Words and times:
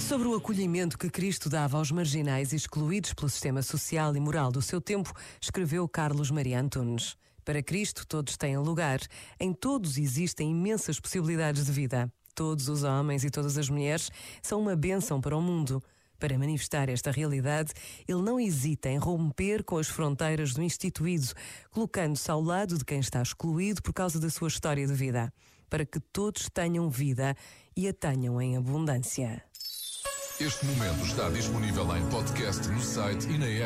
Sobre 0.00 0.28
o 0.28 0.34
acolhimento 0.34 0.96
que 0.96 1.10
Cristo 1.10 1.50
dava 1.50 1.78
aos 1.78 1.90
marginais 1.90 2.52
excluídos 2.52 3.12
pelo 3.12 3.28
sistema 3.28 3.60
social 3.60 4.14
e 4.16 4.20
moral 4.20 4.52
do 4.52 4.62
seu 4.62 4.80
tempo, 4.80 5.12
escreveu 5.40 5.88
Carlos 5.88 6.30
Maria 6.30 6.60
Antunes. 6.60 7.16
Para 7.44 7.62
Cristo, 7.62 8.06
todos 8.06 8.36
têm 8.36 8.56
lugar. 8.58 9.00
Em 9.38 9.52
todos 9.52 9.98
existem 9.98 10.50
imensas 10.50 10.98
possibilidades 10.98 11.66
de 11.66 11.72
vida. 11.72 12.12
Todos 12.34 12.68
os 12.68 12.82
homens 12.82 13.24
e 13.24 13.30
todas 13.30 13.56
as 13.58 13.68
mulheres 13.68 14.10
são 14.42 14.60
uma 14.60 14.74
bênção 14.74 15.20
para 15.20 15.36
o 15.36 15.42
mundo. 15.42 15.82
Para 16.18 16.38
manifestar 16.38 16.88
esta 16.88 17.10
realidade, 17.10 17.72
ele 18.08 18.22
não 18.22 18.40
hesita 18.40 18.88
em 18.88 18.98
romper 18.98 19.62
com 19.62 19.78
as 19.78 19.88
fronteiras 19.88 20.54
do 20.54 20.62
instituído, 20.62 21.28
colocando-se 21.70 22.30
ao 22.30 22.40
lado 22.40 22.78
de 22.78 22.84
quem 22.84 23.00
está 23.00 23.22
excluído 23.22 23.82
por 23.82 23.92
causa 23.92 24.18
da 24.18 24.30
sua 24.30 24.48
história 24.48 24.86
de 24.86 24.94
vida, 24.94 25.32
para 25.68 25.84
que 25.84 26.00
todos 26.00 26.48
tenham 26.48 26.88
vida 26.88 27.36
e 27.76 27.86
a 27.88 27.92
tenham 27.92 28.40
em 28.40 28.56
abundância. 28.56 29.42
Este 30.38 30.66
momento 30.66 31.02
está 31.06 31.30
disponível 31.30 31.96
em 31.96 32.06
podcast 32.10 32.68
no 32.68 32.80
site 32.80 33.26
e 33.26 33.38
na 33.38 33.46
app. 33.46 33.64